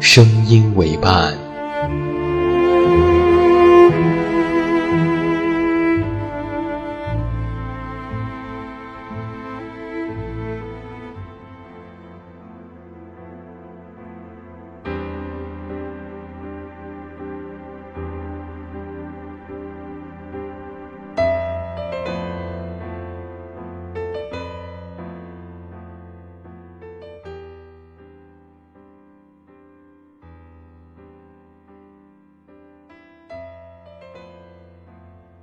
[0.00, 1.49] 声音为伴。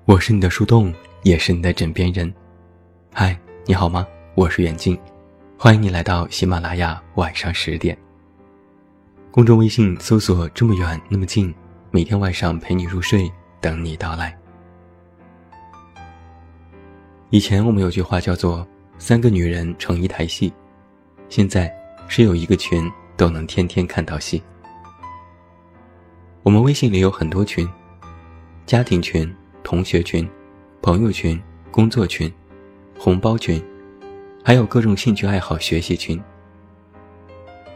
[0.07, 2.33] 我是你的树洞，也是你的枕边人。
[3.13, 4.07] 嗨，你好吗？
[4.35, 4.97] 我是远近，
[5.59, 7.97] 欢迎你来到喜马拉雅晚上十点。
[9.31, 11.53] 公众微信搜索“这么远那么近”，
[11.91, 14.33] 每天晚上陪你入睡，等你到来。
[17.29, 18.65] 以前我们有句话叫做
[18.97, 20.53] “三个女人成一台戏”，
[21.27, 21.69] 现在
[22.07, 24.41] 是有一个群都能天天看到戏。
[26.43, 27.69] 我们微信里有很多群，
[28.65, 29.29] 家庭群。
[29.67, 30.25] 同学群、
[30.81, 31.37] 朋友群、
[31.71, 32.31] 工作群、
[32.97, 33.61] 红包群，
[34.41, 36.17] 还有各种兴趣爱好学习群。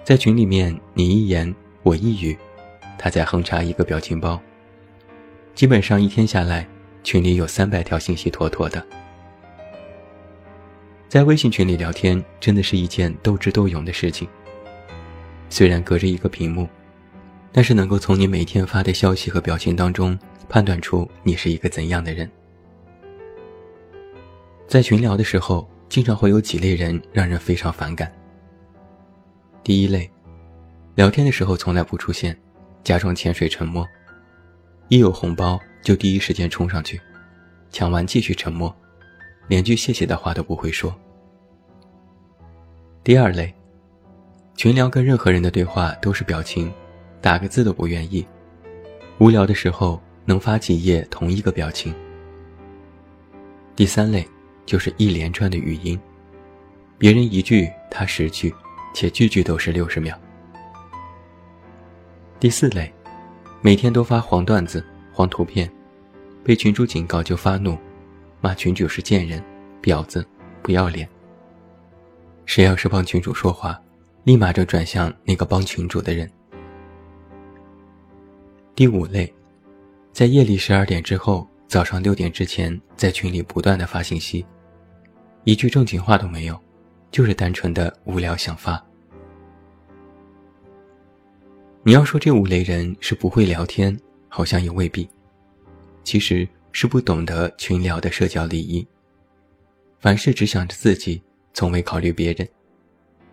[0.01, 1.53] 在群里面，你一言
[1.83, 2.37] 我一语，
[2.97, 4.41] 他在哼插一个表情包。
[5.53, 6.65] 基本上一天下来，
[7.03, 8.81] 群里有三百条信息妥妥的。
[11.09, 14.25] 在微信群里聊天，真的是一件斗智斗勇的事情。
[15.49, 16.69] 虽然隔着一个屏幕，
[17.51, 20.17] 但是能够从你每天发的消息和表情当中。
[20.51, 22.29] 判断出你是一个怎样的人。
[24.67, 28.11] 在群聊的时候，经常会有几类人让人非常反感。
[29.63, 30.11] 第一类，
[30.93, 32.37] 聊天的时候从来不出现，
[32.83, 33.87] 假装潜水沉默，
[34.89, 36.99] 一有红包就第一时间冲上去，
[37.69, 38.75] 抢完继续沉默，
[39.47, 40.93] 连句谢谢的话都不会说。
[43.05, 43.53] 第二类，
[44.57, 46.69] 群聊跟任何人的对话都是表情，
[47.21, 48.27] 打个字都不愿意，
[49.17, 49.97] 无聊的时候。
[50.31, 51.93] 能发几页同一个表情。
[53.75, 54.25] 第三类
[54.65, 55.99] 就是一连串的语音，
[56.97, 58.53] 别人一句他十句，
[58.93, 60.17] 且句句都是六十秒。
[62.39, 62.89] 第四类，
[63.61, 64.81] 每天都发黄段子、
[65.11, 65.69] 黄图片，
[66.45, 67.77] 被群主警告就发怒，
[68.39, 69.43] 骂群主是贱人、
[69.81, 70.25] 婊子、
[70.61, 71.05] 不要脸。
[72.45, 73.77] 谁要是帮群主说话，
[74.23, 76.31] 立马就转向那个帮群主的人。
[78.73, 79.29] 第五类。
[80.13, 84.45] 在夜里十二点之后，早上六点之前，在群里不断的发信息，
[85.45, 86.59] 一句正经话都没有，
[87.11, 88.83] 就是单纯的无聊想发。
[91.83, 95.09] 你要说这五类人是不会聊天，好像也未必，
[96.03, 98.85] 其实是不懂得群聊的社交礼仪。
[100.01, 101.21] 凡事只想着自己，
[101.53, 102.47] 从未考虑别人，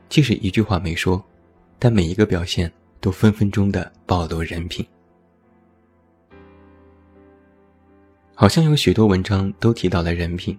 [0.08, 1.22] 即使一句话没说，
[1.76, 4.86] 但每一个表现都分分钟的暴露人品。
[8.40, 10.56] 好像有许多文章都提到了人品。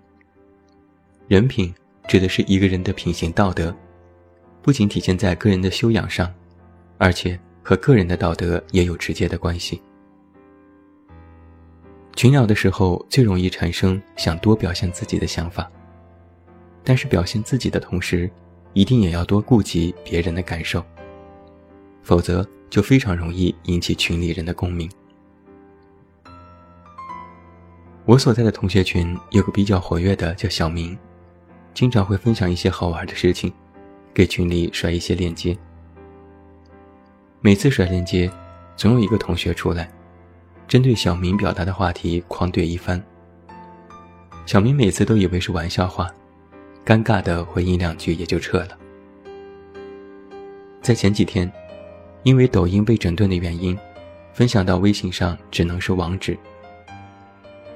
[1.29, 1.73] 人品
[2.09, 3.73] 指的是一个人的品行道德，
[4.61, 6.29] 不仅体现在个人的修养上，
[6.97, 9.81] 而且和个人的道德也有直接的关系。
[12.17, 15.71] 群聊的时候最容易产生想多表现自己的想法，
[16.83, 18.29] 但是表现自己的同时，
[18.73, 20.83] 一定也要多顾及别人的感受，
[22.03, 24.91] 否则就非常容易引起群里人的共鸣。
[28.09, 30.97] 我所在的同学群有个比较活跃的，叫小明，
[31.75, 33.53] 经常会分享一些好玩的事情，
[34.15, 35.55] 给群里甩一些链接。
[37.39, 38.27] 每次甩链接，
[38.75, 39.91] 总有一个同学出来，
[40.67, 42.99] 针对小明表达的话题狂怼一番。
[44.47, 46.09] 小明每次都以为是玩笑话，
[46.83, 48.69] 尴尬的回应两句也就撤了。
[50.81, 51.51] 在前几天，
[52.23, 53.77] 因为抖音被整顿的原因，
[54.33, 56.35] 分享到微信上只能是网址。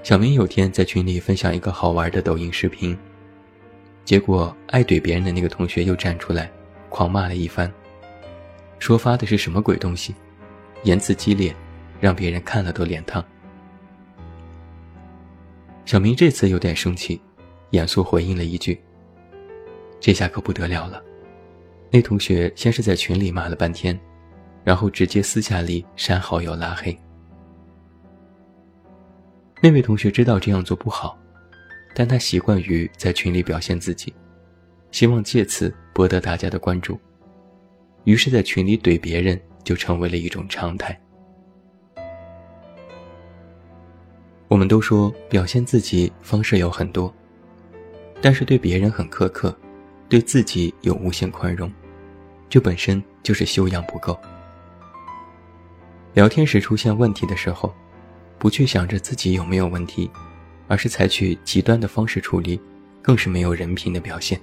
[0.03, 2.95] 小明有天在群里分享一个好玩的抖音视频，
[4.03, 6.51] 结果爱怼别人的那个同学又站出来，
[6.89, 7.71] 狂骂了一番，
[8.79, 10.13] 说发的是什么鬼东西，
[10.83, 11.55] 言辞激烈，
[12.01, 13.23] 让别人看了都脸烫。
[15.85, 17.21] 小明这次有点生气，
[17.69, 18.77] 严肃回应了一句
[20.01, 21.01] ：“这下可不得了了。”
[21.89, 23.97] 那同学先是在群里骂了半天，
[24.65, 26.93] 然后直接私下里删好友拉黑。
[29.65, 31.17] 那位同学知道这样做不好，
[31.95, 34.13] 但他习惯于在群里表现自己，
[34.91, 36.99] 希望借此博得大家的关注，
[38.03, 41.01] 于是，在群里怼别人就成为了一种常态。
[44.49, 47.11] 我们都说表现自己方式有很多，
[48.19, 49.57] 但是对别人很苛刻，
[50.09, 51.71] 对自己有无限宽容，
[52.49, 54.19] 这本身就是修养不够。
[56.13, 57.73] 聊天时出现问题的时候。
[58.43, 60.11] 不去想着自己有没有问题，
[60.67, 62.59] 而是采取极端的方式处理，
[63.01, 64.37] 更是没有人品的表现。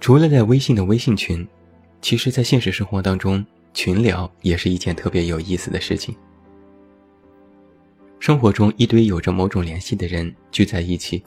[0.00, 1.46] 除了在微信的微信群，
[2.00, 6.16] 其实，在现实生活当中，群聊也是一件特别有意思的事情。
[8.18, 11.22] 生活中，一堆有着某种联系的人聚在一起，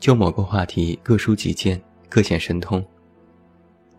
[0.00, 2.82] 就某个话题各抒己见，各显神通，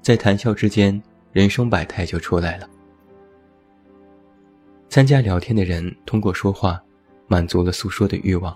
[0.01, 0.99] 在谈笑之间，
[1.31, 2.67] 人生百态就出来了。
[4.89, 6.81] 参加聊天的人通过说话，
[7.27, 8.53] 满足了诉说的欲望；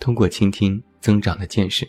[0.00, 1.86] 通过倾听，增长了见识；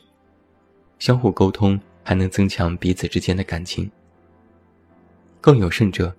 [0.99, 3.89] 相互沟通，还能增强彼此之间的感情。
[5.41, 6.13] 更有甚者，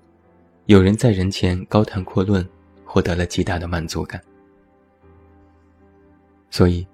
[0.67, 2.47] 有人在人前高谈阔论，
[2.85, 4.21] 获得了极大的满足感。
[6.51, 6.87] 所以，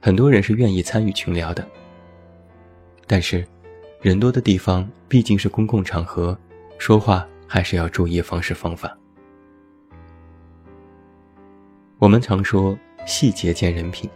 [0.00, 1.64] 很多人是愿意参与群聊的。
[3.06, 3.46] 但是，
[4.00, 6.36] 人多的地方毕竟是公共场合，
[6.78, 8.96] 说话还是要注意方式方法。
[11.98, 14.08] 我们常说细节见人品，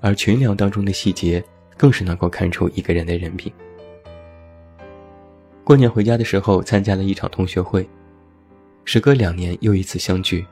[0.00, 1.44] 而群聊当中的细节
[1.76, 3.52] 更是能够看出一个人的人品。
[5.62, 7.86] 过年回家的时候，参加了一场同学会，
[8.86, 10.46] 时隔两年又一次相聚，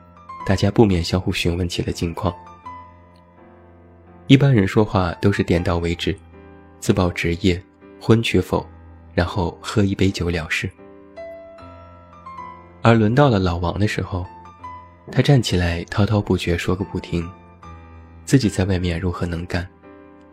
[0.45, 2.31] 大家不免相互询问起了近况。
[4.27, 6.15] 一般人说话都是点到为止，
[6.79, 7.59] 自报职业、
[7.99, 8.63] 婚娶否，
[9.15, 10.69] 然后喝一杯酒了事。
[12.83, 14.23] 而轮到了老王的时候。
[15.11, 17.29] 他站起来，滔滔不绝说个不停，
[18.25, 19.67] 自己在外面如何能干，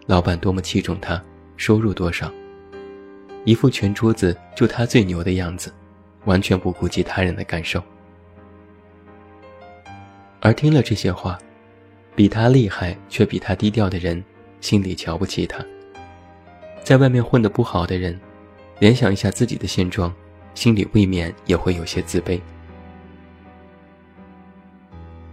[0.07, 1.23] 老板多么器重他，
[1.57, 2.33] 收入多少，
[3.45, 5.73] 一副全桌子就他最牛的样子，
[6.25, 7.83] 完全不顾及他人的感受。
[10.41, 11.39] 而听了这些话，
[12.17, 14.25] 比他厉害却比他低调的人，
[14.61, 15.63] 心里瞧不起他；
[16.83, 18.19] 在外面混得不好的人，
[18.79, 20.13] 联想一下自己的现状，
[20.55, 22.41] 心里未免也会有些自卑。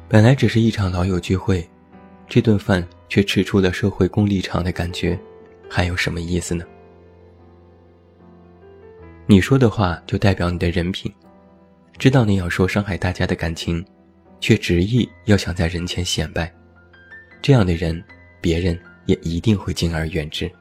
[0.10, 1.64] 本来只是一场老友聚会，
[2.28, 5.18] 这顿饭却吃出了社会功利场的感觉，
[5.70, 6.66] 还有什么意思呢？
[9.28, 11.14] 你说的话就代表你的人品，
[12.00, 13.86] 知道你要说伤害大家的感情，
[14.40, 16.52] 却执意要想在人前显摆，
[17.40, 18.04] 这样的人，
[18.42, 20.52] 别人也一定会敬而远之。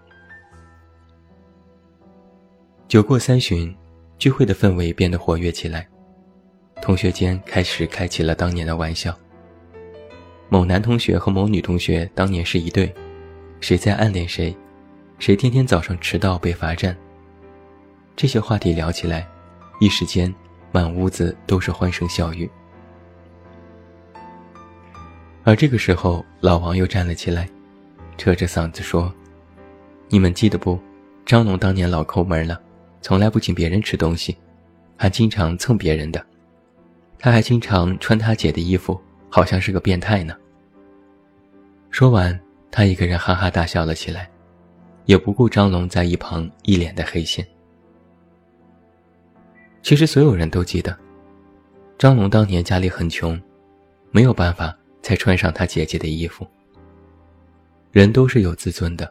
[2.86, 3.74] 酒过三巡，
[4.18, 5.88] 聚会的氛围变得活跃起来，
[6.82, 9.18] 同学间开始开起了当年的玩笑。
[10.50, 12.92] 某男同学和某女同学当年是一对，
[13.60, 14.56] 谁在暗恋谁，
[15.18, 16.96] 谁天天早上迟到被罚站。
[18.16, 19.28] 这些话题聊起来，
[19.78, 20.34] 一时间
[20.72, 22.50] 满屋子都是欢声笑语。
[25.44, 27.46] 而这个时候，老王又站了起来，
[28.16, 29.12] 扯着嗓子说
[30.08, 30.78] ：“你们记得不？
[31.26, 32.58] 张龙当年老抠门了，
[33.02, 34.34] 从来不请别人吃东西，
[34.96, 36.24] 还经常蹭别人的，
[37.18, 40.36] 他还经常穿他姐的衣服。”好像是个变态呢。
[41.90, 42.38] 说完，
[42.70, 44.30] 他一个人哈哈大笑了起来，
[45.06, 47.46] 也不顾张龙在一旁一脸的黑线。
[49.82, 50.96] 其实所有人都记得，
[51.96, 53.40] 张龙当年家里很穷，
[54.10, 56.46] 没有办法才穿上他姐姐的衣服。
[57.90, 59.10] 人都是有自尊的，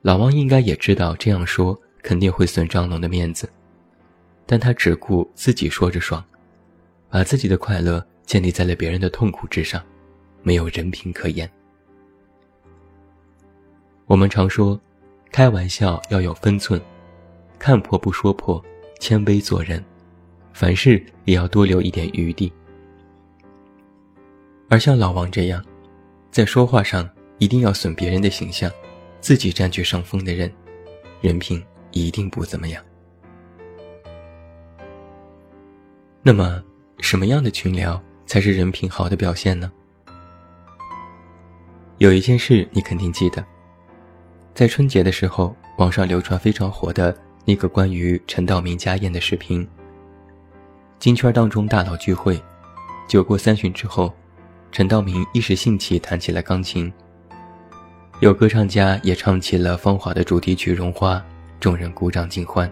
[0.00, 3.48] 老王应该也知道这样说肯定会损张龙的面子，
[4.46, 6.24] 但他只顾自己说着爽，
[7.10, 8.04] 把自己的快乐。
[8.26, 9.82] 建立在了别人的痛苦之上，
[10.42, 11.50] 没有人品可言。
[14.06, 14.78] 我们常说，
[15.32, 16.80] 开玩笑要有分寸，
[17.58, 18.62] 看破不说破，
[19.00, 19.82] 谦卑做人，
[20.52, 22.52] 凡事也要多留一点余地。
[24.68, 25.64] 而像老王这样，
[26.30, 28.70] 在说话上一定要损别人的形象，
[29.20, 30.52] 自己占据上风的人，
[31.20, 32.84] 人品一定不怎么样。
[36.22, 36.62] 那么，
[36.98, 39.70] 什么样的群聊才是人品好的表现呢？
[41.98, 43.42] 有一件事你肯定记得，
[44.52, 49.66] 在春节的时候，网上流传非常火的那个关于陈道明家宴的视频。
[50.98, 52.42] 金圈当中大佬聚会，
[53.08, 54.12] 酒过三巡之后，
[54.72, 56.92] 陈道明一时兴起弹起了钢琴。
[58.20, 61.16] 有歌唱家也唱起了《芳华》的主题曲《绒花》，
[61.60, 62.70] 众人鼓掌尽欢。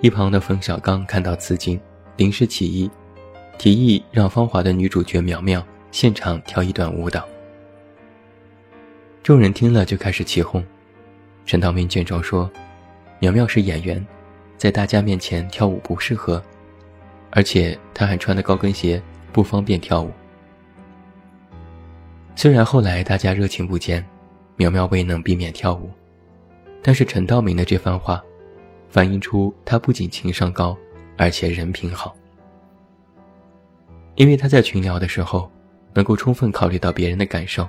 [0.00, 1.80] 一旁的冯小刚看到此景。
[2.18, 2.90] 临时起意，
[3.62, 7.24] 提议让《芳华》的女主角苗苗现场跳一段舞蹈。
[9.22, 10.66] 众人听了就开始起哄。
[11.46, 12.50] 陈道明见状说
[13.22, 14.04] ：“苗苗是演员，
[14.56, 16.42] 在大家面前跳舞不适合，
[17.30, 19.00] 而且她还穿的高跟鞋，
[19.32, 20.10] 不方便跳舞。”
[22.34, 24.04] 虽然后来大家热情不减，
[24.56, 25.88] 苗苗未能避免跳舞，
[26.82, 28.20] 但是陈道明的这番话，
[28.88, 30.76] 反映出他不仅情商高。
[31.16, 32.16] 而且人品好，
[34.14, 35.50] 因为他在群聊的时候，
[35.94, 37.68] 能够充分考虑到别人的感受，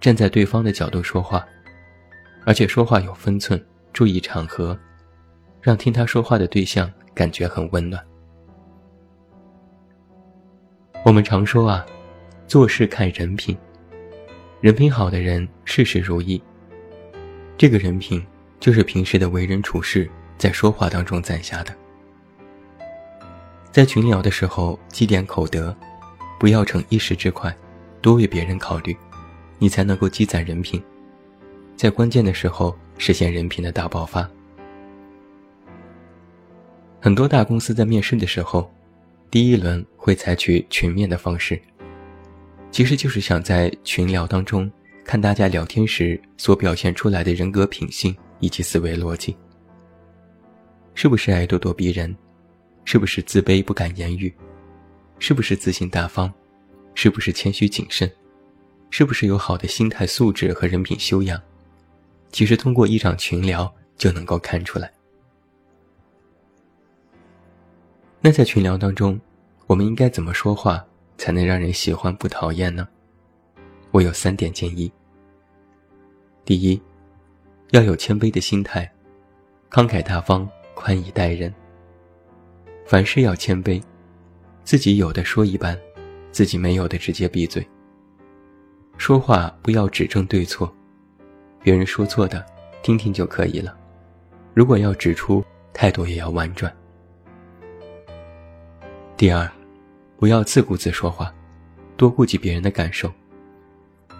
[0.00, 1.46] 站在对方的角度说话，
[2.44, 4.78] 而且说话有分寸，注意场合，
[5.60, 8.02] 让听他说话的对象感觉很温暖。
[11.04, 11.84] 我们常说啊，
[12.46, 13.56] 做事看人品，
[14.60, 16.42] 人品好的人事事如意。
[17.58, 18.24] 这个人品
[18.58, 21.72] 就是平时的为人处事，在说话当中攒下的。
[23.76, 25.76] 在群聊的时候积点口德，
[26.40, 27.54] 不要逞一时之快，
[28.00, 28.96] 多为别人考虑，
[29.58, 30.82] 你才能够积攒人品，
[31.76, 34.26] 在关键的时候实现人品的大爆发。
[37.02, 38.72] 很多大公司在面试的时候，
[39.30, 41.60] 第一轮会采取群面的方式，
[42.70, 44.72] 其实就是想在群聊当中
[45.04, 49.36] 看大家聊天时所表现出来的人格品性以及思维逻辑，
[50.94, 52.16] 是不是爱咄咄逼人。
[52.86, 54.32] 是不是自卑不敢言语？
[55.18, 56.32] 是不是自信大方？
[56.94, 58.10] 是不是谦虚谨慎？
[58.90, 61.38] 是不是有好的心态素质和人品修养？
[62.30, 64.90] 其实通过一场群聊就能够看出来。
[68.20, 69.20] 那在群聊当中，
[69.66, 70.86] 我们应该怎么说话
[71.18, 72.86] 才能让人喜欢不讨厌呢？
[73.90, 74.90] 我有三点建议。
[76.44, 76.80] 第一，
[77.72, 78.88] 要有谦卑的心态，
[79.70, 81.52] 慷慨大方，宽以待人。
[82.86, 83.82] 凡事要谦卑，
[84.62, 85.76] 自己有的说一半，
[86.30, 87.66] 自己没有的直接闭嘴。
[88.96, 90.72] 说话不要指正对错，
[91.60, 92.46] 别人说错的
[92.84, 93.76] 听听就可以了。
[94.54, 96.72] 如果要指出，态度也要婉转。
[99.16, 99.50] 第二，
[100.16, 101.34] 不要自顾自说话，
[101.96, 103.12] 多顾及别人的感受。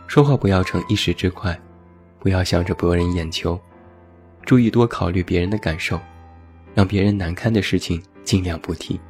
[0.08, 1.56] 说话不要逞一时之快，
[2.18, 3.61] 不要想着博人眼球，
[4.44, 6.00] 注意多考虑别人的感受，
[6.75, 8.02] 让别人难堪的事情。
[8.26, 9.00] 尽量不提。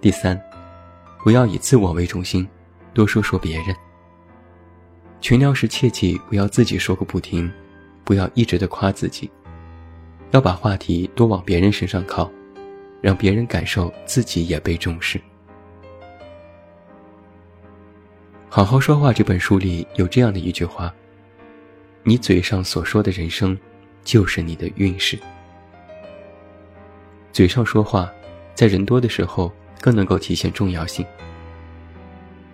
[0.00, 0.40] 第三，
[1.22, 2.48] 不要以自我为中心，
[2.94, 3.76] 多说说别人。
[5.20, 7.52] 群聊时切记不要自己说个不停，
[8.04, 9.28] 不要一直的夸自己，
[10.30, 12.30] 要把话题多往别人身上靠，
[13.02, 15.20] 让别人感受自己也被重视。
[18.48, 20.94] 好好说话这本书里有这样的一句话：
[22.04, 23.58] 你嘴上所说的人生，
[24.04, 25.18] 就是你的运势。
[27.36, 28.10] 嘴上说话，
[28.54, 31.04] 在人多的时候更能够体现重要性。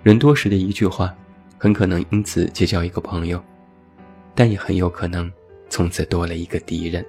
[0.02, 1.16] 人多时的一句话，
[1.56, 3.40] 很可能因此结交一个朋友，
[4.34, 5.32] 但也很有可能
[5.68, 7.06] 从此多了一个敌人。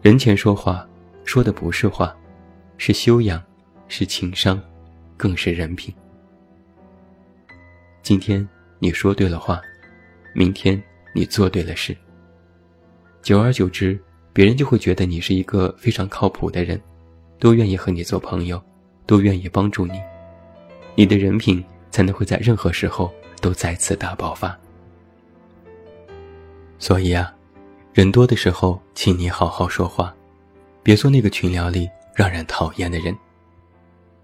[0.00, 0.88] 人前说话，
[1.24, 2.16] 说的不是话，
[2.78, 3.38] 是修养，
[3.86, 4.58] 是情商，
[5.14, 5.94] 更是人品。
[8.02, 9.60] 今天你说对了话，
[10.32, 10.82] 明天
[11.14, 11.94] 你做对了事，
[13.20, 14.02] 久而久之。
[14.38, 16.80] 别人就会觉得你是一个非常靠谱的人，
[17.40, 18.62] 都愿意和你做朋友，
[19.04, 20.00] 都愿意帮助你，
[20.94, 24.56] 你的人品才能会在任何时候都再次大爆发。
[26.78, 27.34] 所以啊，
[27.92, 30.14] 人多的时候，请你好好说话，
[30.84, 33.12] 别做那个群聊里让人讨厌的人。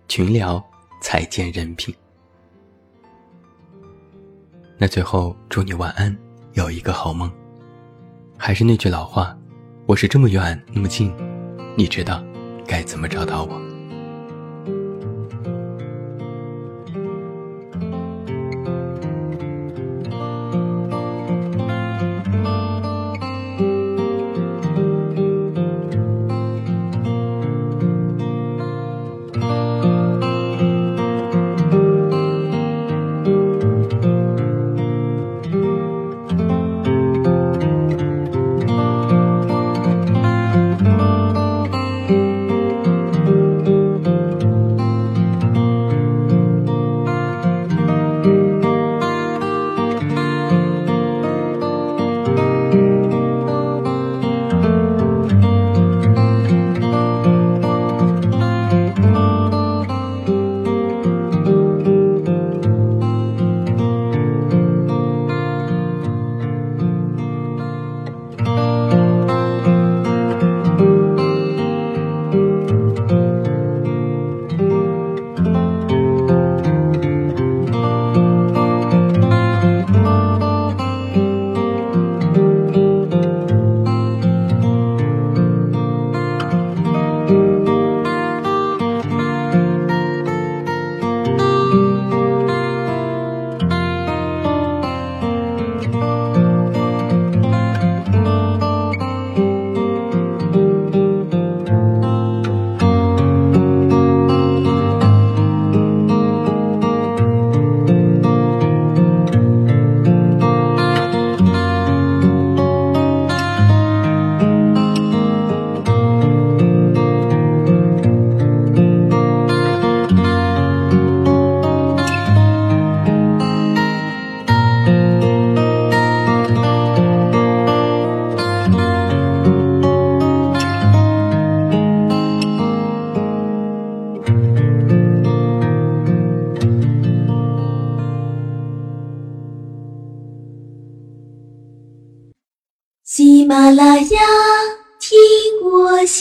[0.06, 0.64] 群聊
[1.00, 1.92] 才见人品。
[4.78, 6.16] 那最后祝你晚安，
[6.52, 7.28] 有一个好梦。
[8.38, 9.36] 还是那句老话。
[9.86, 11.12] 我是这么远那么近，
[11.76, 12.24] 你知道
[12.66, 13.73] 该怎么找到我？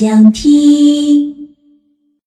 [0.04, 0.93] 想听。